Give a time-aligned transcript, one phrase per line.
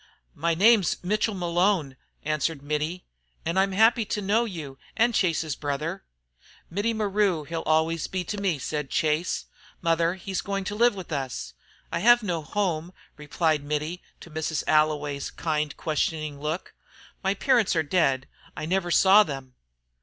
[0.33, 1.95] "My name's Mitchel Malone,"
[2.25, 3.05] answered Mittie,
[3.45, 6.03] "an' I'm happy to know you an Chase's brother."
[6.71, 9.45] "Mittie maru, he'll always be to me," said Chase.
[9.79, 11.53] "Mother, he is going to live with us."
[11.91, 14.63] "I hev no home," replied Mittie, to Mrs.
[14.65, 16.73] Alloway's kind questioning look.
[17.23, 18.27] "My parents are dead.
[18.57, 19.53] I never saw them."